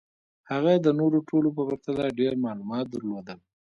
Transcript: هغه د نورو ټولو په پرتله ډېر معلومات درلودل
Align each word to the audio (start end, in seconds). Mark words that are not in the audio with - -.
هغه 0.51 0.73
د 0.85 0.87
نورو 0.99 1.17
ټولو 1.29 1.49
په 1.57 1.61
پرتله 1.67 2.05
ډېر 2.19 2.33
معلومات 2.45 2.85
درلودل 2.89 3.37